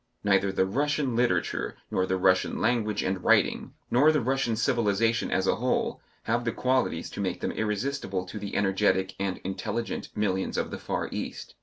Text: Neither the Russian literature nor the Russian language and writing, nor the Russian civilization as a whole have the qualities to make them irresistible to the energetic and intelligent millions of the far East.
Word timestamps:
Neither 0.23 0.51
the 0.51 0.65
Russian 0.65 1.15
literature 1.15 1.75
nor 1.91 2.07
the 2.07 2.17
Russian 2.17 2.57
language 2.59 3.03
and 3.03 3.23
writing, 3.23 3.75
nor 3.91 4.11
the 4.11 4.19
Russian 4.19 4.55
civilization 4.55 5.29
as 5.29 5.45
a 5.45 5.57
whole 5.57 6.01
have 6.23 6.43
the 6.43 6.51
qualities 6.51 7.07
to 7.11 7.21
make 7.21 7.39
them 7.39 7.51
irresistible 7.51 8.25
to 8.25 8.39
the 8.39 8.55
energetic 8.55 9.13
and 9.19 9.37
intelligent 9.43 10.09
millions 10.15 10.57
of 10.57 10.71
the 10.71 10.79
far 10.79 11.07
East. 11.11 11.53